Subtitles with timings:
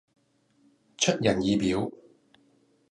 [0.97, 1.91] 出人意表